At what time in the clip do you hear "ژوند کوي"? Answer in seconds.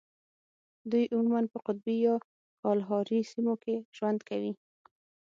3.95-4.53